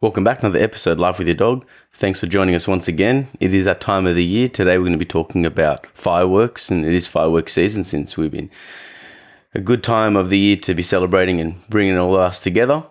[0.00, 1.66] Welcome back to another episode, Life with Your Dog.
[1.92, 3.26] Thanks for joining us once again.
[3.40, 4.46] It is that time of the year.
[4.46, 8.30] Today we're going to be talking about fireworks, and it is fireworks season since we've
[8.30, 8.48] been
[9.56, 12.84] a good time of the year to be celebrating and bringing all of us together.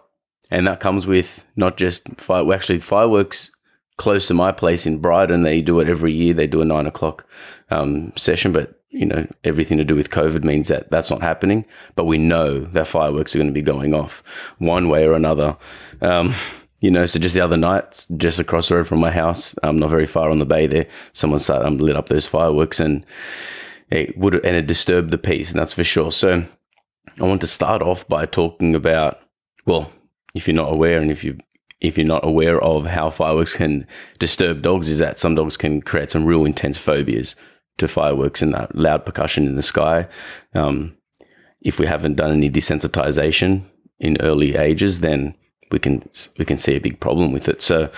[0.52, 3.52] And that comes with not just fire, actually fireworks
[3.95, 5.44] close to my place in Brighton.
[5.44, 6.33] They do it every year.
[6.33, 7.25] They do a nine o'clock
[7.69, 11.63] um, session, but you know everything to do with COVID means that that's not happening.
[11.95, 14.21] But we know that fireworks are going to be going off
[14.58, 15.55] one way or another.
[16.02, 16.33] Um,
[16.80, 19.80] you know, so just the other night, just across the road from my house, um,
[19.80, 23.03] not very far on the bay there, someone started um, lit up those fireworks and
[23.89, 26.11] it would and it disturbed the peace, and that's for sure.
[26.11, 26.45] So
[27.19, 29.19] I want to start off by talking about,
[29.66, 29.92] well,
[30.36, 31.38] if you're not aware, and if you
[31.80, 33.88] if you're not aware of how fireworks can
[34.19, 37.36] disturb dogs, is that some dogs can create some real intense phobias
[37.78, 40.08] to fireworks and that loud percussion in the sky.
[40.53, 40.97] Um,
[41.62, 43.64] if we haven't done any desensitization
[44.00, 45.36] in early ages, then
[45.71, 47.61] we can we can see a big problem with it.
[47.61, 47.89] So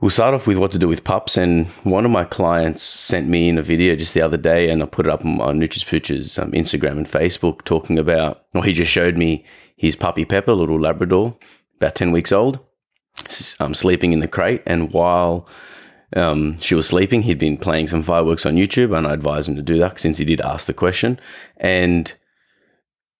[0.00, 1.36] we'll start off with what to do with pups.
[1.36, 4.82] And one of my clients sent me in a video just the other day, and
[4.82, 8.44] I put it up on Nooches Pooches' um, Instagram and Facebook, talking about.
[8.52, 9.44] Well, he just showed me
[9.76, 11.36] his puppy Pepper, little Labrador,
[11.76, 12.58] about ten weeks old,
[13.60, 15.48] um, sleeping in the crate, and while
[16.14, 19.56] um, she was sleeping, he'd been playing some fireworks on YouTube, and I advised him
[19.56, 21.18] to do that since he did ask the question,
[21.56, 22.12] and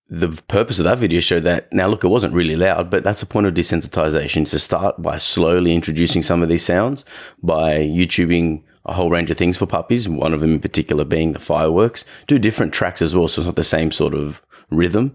[0.09, 3.23] the purpose of that video showed that now look it wasn't really loud but that's
[3.23, 7.05] a point of desensitization to start by slowly introducing some of these sounds
[7.43, 11.33] by youtubing a whole range of things for puppies one of them in particular being
[11.33, 12.05] the fireworks.
[12.27, 14.41] Do different tracks as well so it's not the same sort of
[14.71, 15.15] rhythm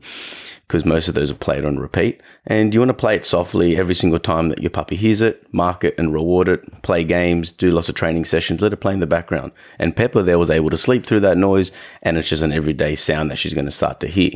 [0.68, 2.22] because most of those are played on repeat.
[2.46, 5.46] And you want to play it softly every single time that your puppy hears it
[5.54, 8.94] mark it and reward it play games do lots of training sessions let it play
[8.94, 9.54] in the background.
[9.80, 12.96] And pepper there was able to sleep through that noise and it's just an everyday
[12.96, 14.32] sound that she's going to start to hear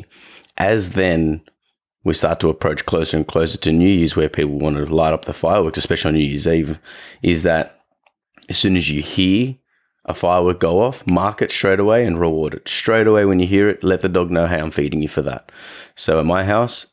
[0.58, 1.42] as then
[2.04, 5.14] we start to approach closer and closer to New Year's, where people want to light
[5.14, 6.80] up the fireworks, especially on New Year's Eve,
[7.22, 7.82] is that
[8.48, 9.56] as soon as you hear
[10.06, 12.70] a firework go off, mark it straight away and reward it.
[12.70, 15.24] Straight away when you hear it, let the dog know, hey, I'm feeding you for
[15.24, 15.52] that.
[15.96, 16.86] So at my house,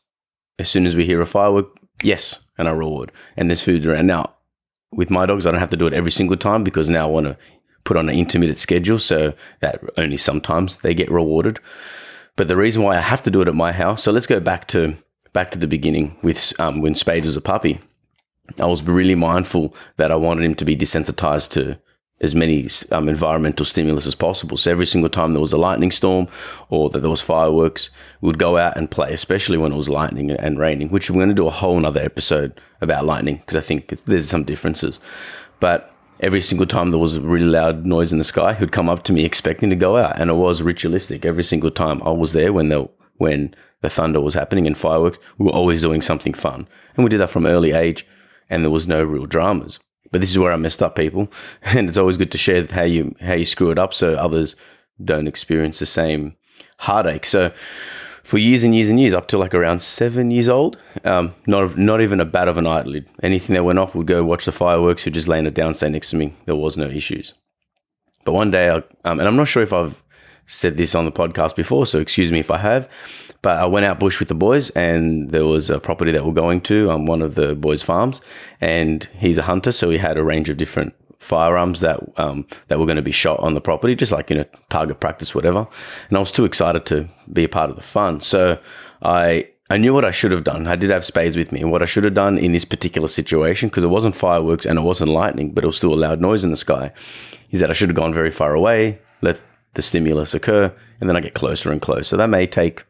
[0.57, 1.67] as soon as we hear a firework,
[2.01, 3.11] yes, and I reward.
[3.37, 4.07] And there's food around.
[4.07, 4.33] Now,
[4.91, 7.11] with my dogs, I don't have to do it every single time because now I
[7.11, 7.37] want to
[7.83, 11.59] put on an intermittent schedule so that only sometimes they get rewarded.
[12.35, 14.39] But the reason why I have to do it at my house, so let's go
[14.39, 14.97] back to
[15.33, 17.79] back to the beginning with um, when Spade was a puppy.
[18.59, 21.79] I was really mindful that I wanted him to be desensitized to
[22.21, 24.57] as many um, environmental stimulus as possible.
[24.57, 26.27] So every single time there was a lightning storm
[26.69, 27.89] or that there was fireworks,
[28.21, 31.17] we would go out and play, especially when it was lightning and raining, which we're
[31.17, 34.99] going to do a whole nother episode about lightning because I think there's some differences.
[35.59, 35.92] But
[36.23, 39.03] every single time there was a really loud noise in the sky, he'd come up
[39.03, 41.25] to me expecting to go out, and it was ritualistic.
[41.25, 45.19] Every single time I was there when the when the thunder was happening and fireworks,
[45.37, 48.07] we were always doing something fun, and we did that from early age,
[48.49, 49.79] and there was no real dramas.
[50.11, 52.83] But this is where I messed up, people, and it's always good to share how
[52.83, 54.55] you how you screw it up so others
[55.03, 56.35] don't experience the same
[56.79, 57.25] heartache.
[57.25, 57.51] So
[58.23, 60.77] for years and years and years, up to like around seven years old.
[61.03, 63.07] Um, not not even a bat of an eyelid.
[63.21, 65.03] Anything that went off, would go watch the fireworks.
[65.03, 66.33] He'd just laying it down, stay next to me.
[66.45, 67.33] There was no issues.
[68.23, 70.01] But one day, I, um, and I'm not sure if I've
[70.45, 72.89] said this on the podcast before, so excuse me if I have.
[73.41, 76.33] But I went out bush with the boys, and there was a property that we're
[76.33, 78.21] going to on one of the boys' farms,
[78.61, 82.79] and he's a hunter, so he had a range of different firearms that um, that
[82.79, 85.67] were going to be shot on the property, just like you know target practice, whatever.
[86.09, 88.59] And I was too excited to be a part of the fun, so
[89.01, 90.67] I I knew what I should have done.
[90.67, 93.69] I did have spades with me, what I should have done in this particular situation,
[93.69, 96.43] because it wasn't fireworks and it wasn't lightning, but it was still a loud noise
[96.43, 96.91] in the sky,
[97.49, 99.39] is that I should have gone very far away, let
[99.73, 102.03] the stimulus occur, and then I get closer and closer.
[102.03, 102.85] So that may take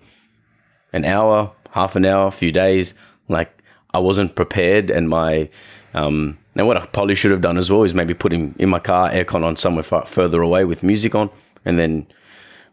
[0.91, 2.93] an hour, half an hour, a few days.
[3.29, 3.63] Like
[3.93, 5.49] I wasn't prepared, and my
[5.93, 8.69] um, and what I probably should have done as well is maybe put him in
[8.69, 11.29] my car, aircon on somewhere far, further away with music on,
[11.65, 12.07] and then.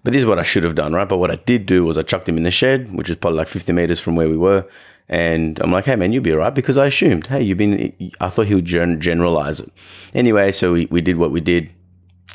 [0.02, 1.08] But this is what I should have done, right?
[1.08, 3.36] But what I did do was I chucked him in the shed, which is probably
[3.36, 4.66] like 50 meters from where we were.
[5.10, 7.92] And I'm like, hey, man, you'll be all right because I assumed, hey, you've been,
[8.18, 9.70] I thought he would generalize it.
[10.14, 11.68] Anyway, so we, we did what we did,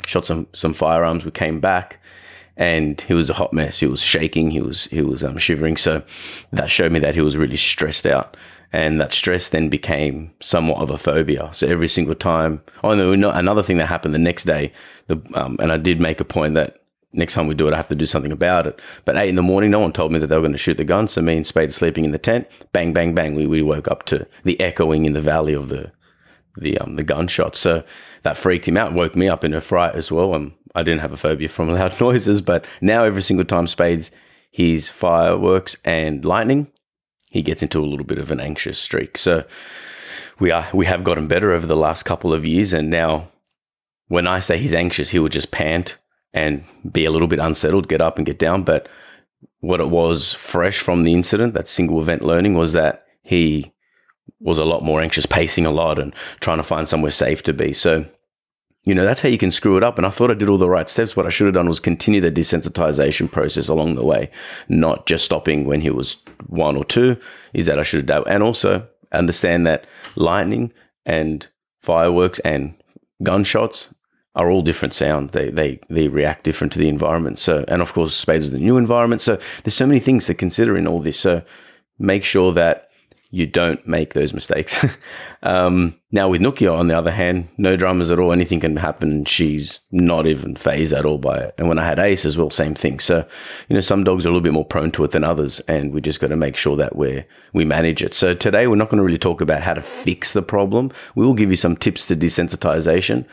[0.04, 1.24] shot some, some firearms.
[1.24, 1.98] We came back
[2.56, 3.80] and he was a hot mess.
[3.80, 4.50] He was shaking.
[4.50, 5.76] He was he was um, shivering.
[5.76, 6.02] So
[6.52, 8.36] that showed me that he was really stressed out,
[8.72, 11.50] and that stress then became somewhat of a phobia.
[11.52, 14.72] So every single time, oh no, another thing that happened the next day,
[15.06, 16.78] the um, and I did make a point that
[17.12, 18.80] next time we do it, I have to do something about it.
[19.04, 20.76] But eight in the morning, no one told me that they were going to shoot
[20.76, 21.08] the gun.
[21.08, 23.34] So me and Spade sleeping in the tent, bang, bang, bang.
[23.34, 25.92] We, we woke up to the echoing in the valley of the
[26.58, 27.58] the um the gunshots.
[27.58, 27.84] So
[28.22, 30.34] that freaked him out, woke me up in a fright as well.
[30.34, 34.10] Um, I didn't have a phobia from loud noises, but now every single time Spades
[34.50, 36.68] hears fireworks and lightning,
[37.30, 39.18] he gets into a little bit of an anxious streak.
[39.18, 39.44] So
[40.38, 43.28] we are we have gotten better over the last couple of years, and now
[44.08, 45.98] when I say he's anxious, he will just pant
[46.32, 48.62] and be a little bit unsettled, get up and get down.
[48.62, 48.88] But
[49.60, 53.72] what it was fresh from the incident, that single event learning, was that he
[54.40, 57.52] was a lot more anxious, pacing a lot and trying to find somewhere safe to
[57.52, 57.72] be.
[57.72, 58.06] So,
[58.86, 59.98] you know, that's how you can screw it up.
[59.98, 61.16] And I thought I did all the right steps.
[61.16, 64.30] What I should have done was continue the desensitization process along the way,
[64.68, 67.16] not just stopping when he was one or two,
[67.52, 68.24] is that I should have done.
[68.28, 69.84] And also understand that
[70.14, 70.72] lightning
[71.04, 71.46] and
[71.82, 72.74] fireworks and
[73.22, 73.92] gunshots
[74.36, 75.30] are all different sound.
[75.30, 77.38] They they they react different to the environment.
[77.40, 79.20] So and of course Spades is the new environment.
[79.20, 81.18] So there's so many things to consider in all this.
[81.18, 81.42] So
[81.98, 82.88] make sure that
[83.30, 84.84] you don't make those mistakes.
[85.42, 88.32] um, now with Nukia, on the other hand, no dramas at all.
[88.32, 89.24] Anything can happen.
[89.24, 91.54] She's not even phased at all by it.
[91.58, 93.00] And when I had Ace as well, same thing.
[93.00, 93.26] So,
[93.68, 95.92] you know, some dogs are a little bit more prone to it than others, and
[95.92, 98.14] we just got to make sure that we we manage it.
[98.14, 100.92] So today we're not going to really talk about how to fix the problem.
[101.14, 103.26] We will give you some tips to desensitization,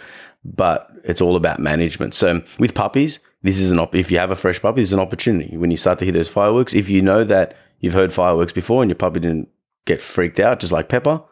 [0.44, 2.16] but it's all about management.
[2.16, 4.94] So with puppies, this is an op- if you have a fresh puppy, this is
[4.94, 5.56] an opportunity.
[5.56, 8.81] When you start to hear those fireworks, if you know that you've heard fireworks before
[8.81, 9.50] and your puppy didn't
[9.86, 11.24] get freaked out, just like Pepper,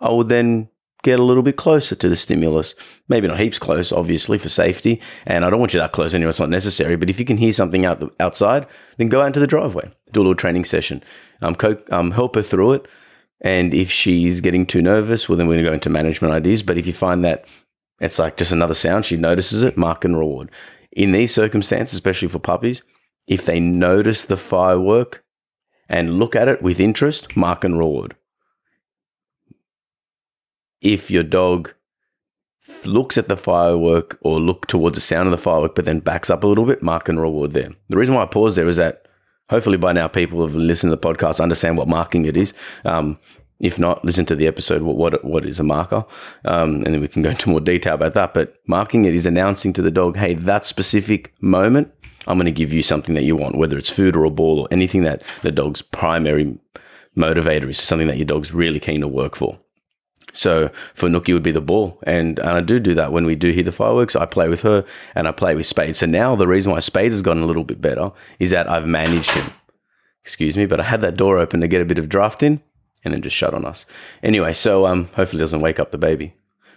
[0.00, 0.68] I would then
[1.02, 2.74] get a little bit closer to the stimulus.
[3.08, 5.00] Maybe not heaps close, obviously, for safety.
[5.26, 6.96] And I don't want you that close anyway, it's not necessary.
[6.96, 8.66] But if you can hear something out the, outside,
[8.98, 11.02] then go out into the driveway, do a little training session,
[11.40, 12.88] um, co- um, help her through it.
[13.42, 16.62] And if she's getting too nervous, well, then we're going to go into management ideas.
[16.62, 17.46] But if you find that
[18.00, 19.04] it's like just another sound.
[19.04, 20.50] She notices it, mark and reward.
[20.92, 22.82] In these circumstances, especially for puppies,
[23.26, 25.22] if they notice the firework
[25.90, 28.16] and look at it with interest, mark and reward.
[30.80, 31.74] If your dog
[32.84, 36.30] looks at the firework or look towards the sound of the firework, but then backs
[36.30, 37.70] up a little bit, mark and reward there.
[37.88, 39.08] The reason why I pause there is that
[39.50, 42.54] hopefully by now people have listened to the podcast, understand what marking it is.
[42.84, 43.18] Um,
[43.58, 44.80] if not, listen to the episode.
[44.80, 46.06] What what what is a marker?
[46.46, 48.32] Um, and then we can go into more detail about that.
[48.32, 51.92] But marking it is announcing to the dog, hey, that specific moment,
[52.26, 54.60] I'm going to give you something that you want, whether it's food or a ball
[54.60, 56.58] or anything that the dog's primary
[57.16, 59.58] motivator is something that your dog's really keen to work for.
[60.32, 61.98] So for Nookie would be the ball.
[62.04, 64.14] And, and I do do that when we do hear the fireworks.
[64.14, 64.84] I play with her
[65.14, 65.98] and I play with Spades.
[65.98, 68.86] So now the reason why Spades has gotten a little bit better is that I've
[68.86, 69.50] managed him.
[70.22, 72.60] Excuse me, but I had that door open to get a bit of draft in
[73.04, 73.86] and then just shut on us.
[74.22, 76.34] Anyway, so um, hopefully it doesn't wake up the baby.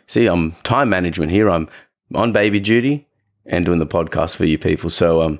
[0.07, 1.49] See, I'm time management here.
[1.49, 1.69] I'm
[2.15, 3.07] on baby duty
[3.45, 4.89] and doing the podcast for you people.
[4.89, 5.39] So um,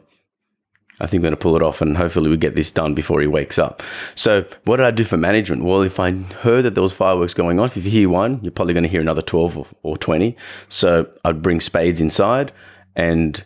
[1.00, 3.22] I think I'm going to pull it off and hopefully we get this done before
[3.22, 3.82] he wakes up.
[4.16, 5.64] So what did I do for management?
[5.64, 8.52] Well, if I heard that there was fireworks going on, if you hear one, you're
[8.52, 10.36] probably going to hear another 12 or, or 20.
[10.70, 12.52] So I'd bring spades inside
[12.96, 13.44] and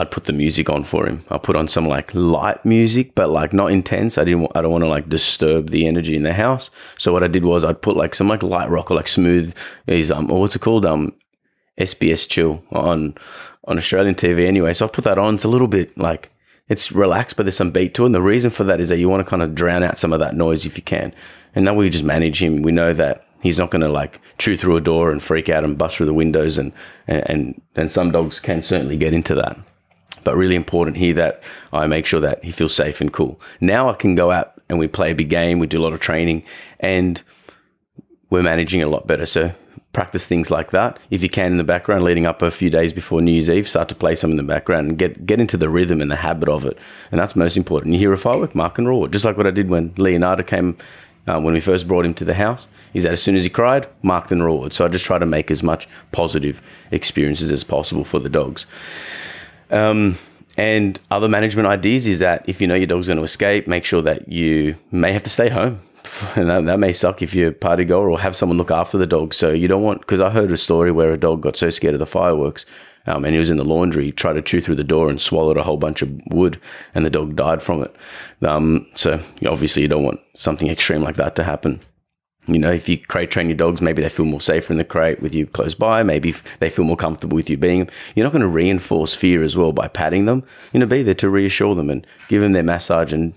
[0.00, 1.24] I'd put the music on for him.
[1.30, 4.16] I put on some like light music, but like not intense.
[4.16, 4.50] I didn't.
[4.54, 6.70] I don't want to like disturb the energy in the house.
[6.96, 9.54] So what I did was I'd put like some like light rock or like smooth.
[9.88, 11.12] Is um or what's it called um
[11.80, 13.14] SBS chill on
[13.64, 14.72] on Australian TV anyway.
[14.72, 15.34] So I put that on.
[15.34, 16.30] It's a little bit like
[16.68, 18.06] it's relaxed, but there's some beat to it.
[18.06, 20.12] And the reason for that is that you want to kind of drown out some
[20.12, 21.12] of that noise if you can.
[21.54, 22.62] And then we just manage him.
[22.62, 25.64] We know that he's not going to like chew through a door and freak out
[25.64, 26.58] and bust through the windows.
[26.58, 26.72] And
[27.06, 29.58] and and some dogs can certainly get into that
[30.24, 33.40] but really important here that I make sure that he feels safe and cool.
[33.60, 35.92] Now I can go out and we play a big game, we do a lot
[35.92, 36.44] of training,
[36.78, 37.22] and
[38.28, 39.26] we're managing a lot better.
[39.26, 39.52] So
[39.92, 40.98] practice things like that.
[41.10, 43.68] If you can in the background, leading up a few days before New Year's Eve,
[43.68, 46.16] start to play some in the background and get get into the rhythm and the
[46.16, 46.78] habit of it.
[47.10, 47.94] And that's most important.
[47.94, 50.76] You hear a firework, mark and roar, just like what I did when Leonardo came.
[51.28, 53.50] Uh, when we first brought him to the house, is that as soon as he
[53.50, 54.72] cried, marked and roared.
[54.72, 58.64] So I just try to make as much positive experiences as possible for the dogs.
[59.70, 60.18] Um,
[60.56, 63.84] and other management ideas is that if you know your dog's going to escape, make
[63.84, 65.80] sure that you may have to stay home.
[66.36, 68.98] And that, that may suck if you're a party goer or have someone look after
[68.98, 69.34] the dog.
[69.34, 71.94] So you don't want, because I heard a story where a dog got so scared
[71.94, 72.66] of the fireworks
[73.06, 75.56] um, and he was in the laundry, tried to chew through the door and swallowed
[75.56, 76.60] a whole bunch of wood,
[76.94, 77.94] and the dog died from it.
[78.42, 81.80] Um, so obviously, you don't want something extreme like that to happen.
[82.46, 84.84] you know, if you crate train your dogs, maybe they feel more safer in the
[84.84, 86.02] crate with you close by.
[86.02, 87.88] Maybe they feel more comfortable with you being.
[88.14, 90.44] You're not going to reinforce fear as well by patting them.
[90.72, 93.34] You know, be there to reassure them and give them their massage and,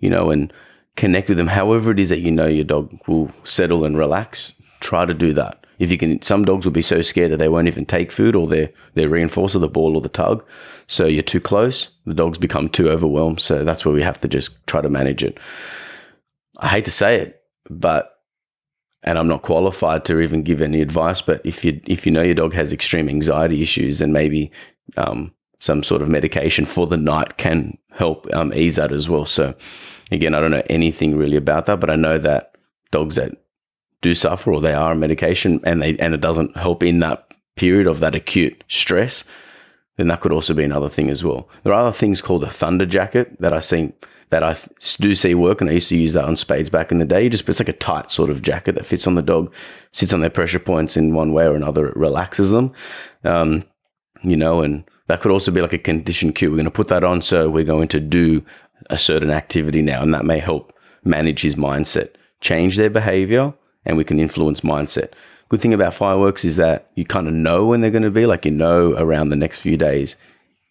[0.00, 0.52] you know, and
[0.96, 1.48] connect with them.
[1.48, 4.54] However, it is that you know your dog will settle and relax.
[4.80, 5.64] Try to do that.
[5.78, 8.36] If you can, some dogs will be so scared that they won't even take food
[8.36, 10.44] or their their reinforcer, the ball or the tug.
[10.86, 11.90] So you're too close.
[12.06, 13.40] The dogs become too overwhelmed.
[13.40, 15.38] So that's where we have to just try to manage it.
[16.58, 18.12] I hate to say it, but
[19.02, 21.20] and I'm not qualified to even give any advice.
[21.20, 24.52] But if you if you know your dog has extreme anxiety issues, then maybe
[24.96, 29.24] um, some sort of medication for the night can help um, ease that as well.
[29.24, 29.54] So
[30.10, 32.56] again, I don't know anything really about that, but I know that
[32.90, 33.32] dogs that
[34.00, 37.32] do suffer or they are on medication and they and it doesn't help in that
[37.56, 39.24] period of that acute stress,
[39.96, 41.48] then that could also be another thing as well.
[41.62, 43.92] There are other things called a thunder jacket that I see
[44.30, 44.56] that I
[44.98, 47.28] do see work, and I used to use that on spades back in the day.
[47.28, 49.52] Just it's like a tight sort of jacket that fits on the dog,
[49.92, 51.88] sits on their pressure points in one way or another.
[51.88, 52.72] It relaxes them,
[53.24, 53.62] um,
[54.22, 56.50] you know, and that could also be like a condition cue.
[56.50, 58.44] We're going to put that on, so we're going to do
[58.90, 60.72] a certain activity now, and that may help
[61.04, 63.54] manage his mindset, change their behavior,
[63.84, 65.12] and we can influence mindset.
[65.48, 68.26] Good thing about fireworks is that you kind of know when they're going to be,
[68.26, 70.16] like you know around the next few days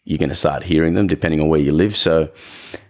[0.04, 1.96] you're going to start hearing them depending on where you live.
[1.96, 2.30] So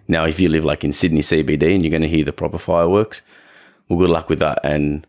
[0.07, 2.57] now, if you live like in Sydney CBD and you're going to hear the proper
[2.57, 3.21] fireworks,
[3.87, 4.59] well, good luck with that.
[4.63, 5.05] And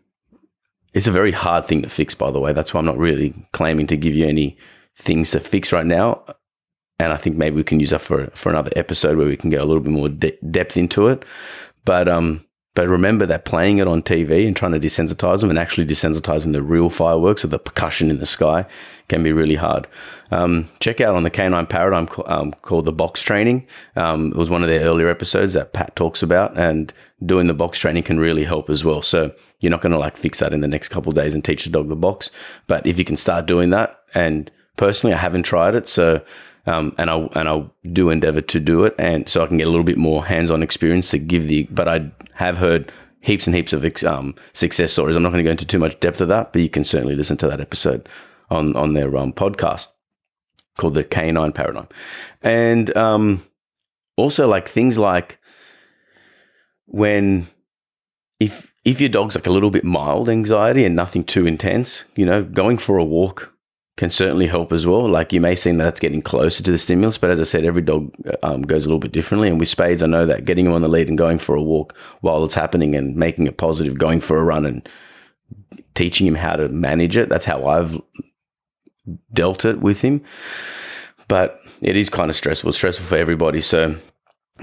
[0.93, 2.53] it's a very hard thing to fix, by the way.
[2.53, 4.57] That's why I'm not really claiming to give you any
[4.97, 6.23] things to fix right now.
[6.99, 9.49] And I think maybe we can use that for for another episode where we can
[9.49, 11.23] get a little bit more de- depth into it.
[11.85, 12.45] But um,
[12.75, 16.53] but remember that playing it on TV and trying to desensitize them and actually desensitizing
[16.53, 18.65] the real fireworks or the percussion in the sky
[19.09, 19.87] can be really hard.
[20.31, 23.67] Um, check out on the Canine Paradigm um, called the box training.
[23.95, 26.91] Um, it was one of their earlier episodes that Pat talks about, and
[27.23, 29.03] doing the box training can really help as well.
[29.03, 31.65] So you're not going to like fix that in the next couple days and teach
[31.65, 32.31] the dog the box,
[32.65, 36.21] but if you can start doing that, and personally, I haven't tried it, so
[36.65, 39.67] um, and I and I do endeavor to do it, and so I can get
[39.67, 41.63] a little bit more hands-on experience to give the.
[41.63, 45.15] But I have heard heaps and heaps of um, success stories.
[45.15, 47.15] I'm not going to go into too much depth of that, but you can certainly
[47.15, 48.07] listen to that episode
[48.49, 49.87] on on their um, podcast
[50.77, 51.87] called the Canine Paradigm,
[52.41, 53.45] and um,
[54.15, 55.39] also like things like
[56.85, 57.47] when
[58.39, 62.25] if if your dog's like a little bit mild anxiety and nothing too intense, you
[62.25, 63.52] know, going for a walk
[63.95, 65.07] can certainly help as well.
[65.07, 67.63] Like you may seem that that's getting closer to the stimulus, but as I said,
[67.63, 69.49] every dog um, goes a little bit differently.
[69.49, 71.61] And with spades, I know that getting him on the lead and going for a
[71.61, 74.87] walk while it's happening and making it positive, going for a run and
[75.93, 77.29] teaching him how to manage it.
[77.29, 78.01] That's how I've
[79.31, 80.23] dealt it with him.
[81.27, 82.69] But it is kind of stressful.
[82.69, 83.61] It's stressful for everybody.
[83.61, 83.95] So,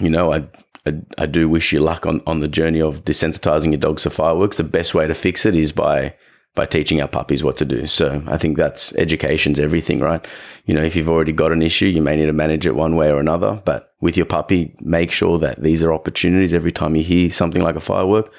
[0.01, 0.47] you know, I
[0.87, 4.11] I, I do wish you luck on, on the journey of desensitizing your dogs to
[4.11, 4.57] fireworks.
[4.57, 6.15] The best way to fix it is by
[6.55, 7.87] by teaching our puppies what to do.
[7.87, 10.25] So I think that's education's everything, right?
[10.67, 12.97] You know, if you've already got an issue, you may need to manage it one
[12.97, 13.63] way or another.
[13.65, 17.63] But with your puppy, make sure that these are opportunities every time you hear something
[17.63, 18.33] like a firework,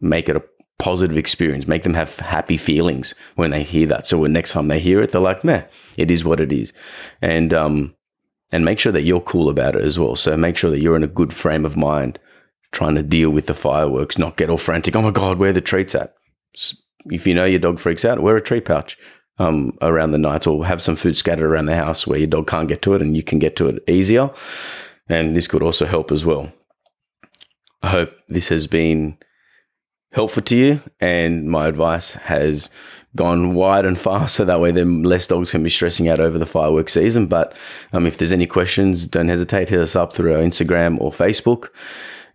[0.00, 0.42] make it a
[0.78, 4.06] positive experience, make them have happy feelings when they hear that.
[4.06, 5.64] So when next time they hear it, they're like, meh,
[5.96, 6.72] it is what it is.
[7.20, 7.94] And um
[8.50, 10.16] and make sure that you're cool about it as well.
[10.16, 12.18] So make sure that you're in a good frame of mind
[12.72, 14.96] trying to deal with the fireworks, not get all frantic.
[14.96, 16.14] Oh my God, where the treats at?
[17.06, 18.98] If you know your dog freaks out, wear a treat pouch
[19.38, 22.46] um, around the night or have some food scattered around the house where your dog
[22.46, 24.30] can't get to it and you can get to it easier.
[25.08, 26.52] And this could also help as well.
[27.82, 29.16] I hope this has been
[30.12, 32.70] helpful to you and my advice has
[33.14, 36.38] gone wide and far so that way then less dogs can be stressing out over
[36.38, 37.26] the fireworks season.
[37.26, 37.56] But
[37.92, 41.68] um, if there's any questions, don't hesitate, hit us up through our Instagram or Facebook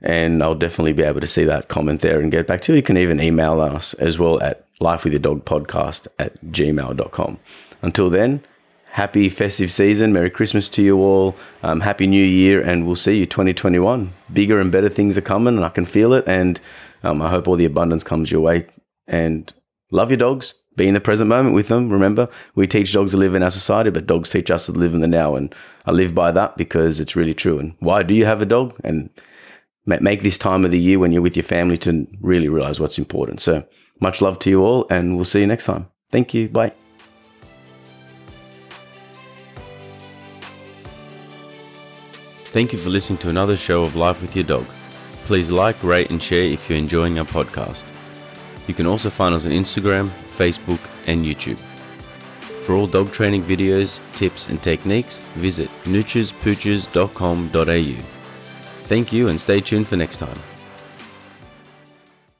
[0.03, 2.77] and I'll definitely be able to see that comment there and get back to you.
[2.77, 7.39] You can even email us as well at lifewithyourdogpodcast at gmail.com.
[7.81, 8.43] Until then,
[8.91, 10.11] happy festive season.
[10.11, 11.35] Merry Christmas to you all.
[11.63, 14.11] Um, happy New Year, and we'll see you 2021.
[14.33, 16.25] Bigger and better things are coming, and I can feel it.
[16.27, 16.59] And
[17.03, 18.67] um, I hope all the abundance comes your way.
[19.07, 19.51] And
[19.91, 20.53] love your dogs.
[20.75, 21.89] Be in the present moment with them.
[21.89, 24.93] Remember, we teach dogs to live in our society, but dogs teach us to live
[24.93, 25.35] in the now.
[25.35, 25.53] And
[25.85, 27.59] I live by that because it's really true.
[27.59, 28.73] And why do you have a dog?
[28.83, 29.09] And
[29.85, 32.97] make this time of the year when you're with your family to really realize what's
[32.97, 33.41] important.
[33.41, 33.63] So
[33.99, 35.87] much love to you all, and we'll see you next time.
[36.11, 36.49] Thank you.
[36.49, 36.73] Bye.
[42.45, 44.65] Thank you for listening to another show of Life with Your Dog.
[45.25, 47.83] Please like, rate, and share if you're enjoying our podcast.
[48.67, 51.57] You can also find us on Instagram, Facebook, and YouTube.
[52.63, 58.12] For all dog training videos, tips, and techniques, visit noochespooches.com.au.
[58.93, 60.52] Thank you and stay tuned for next time.